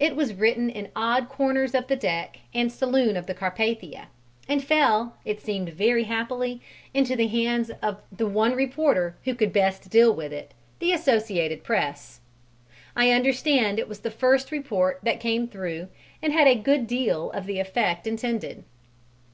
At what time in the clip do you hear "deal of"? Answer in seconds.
16.86-17.44